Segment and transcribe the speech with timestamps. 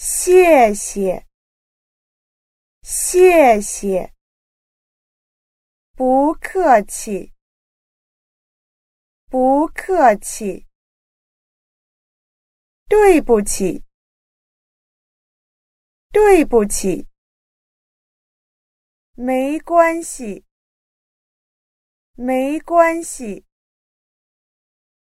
[0.00, 1.26] 谢谢。
[2.82, 4.14] 谢谢。
[5.96, 7.32] 不客气。
[9.28, 10.68] 不客气。
[12.88, 13.82] 对不起。
[16.12, 17.08] 对不起。
[19.14, 20.44] 没关系。
[22.14, 23.47] 没关系。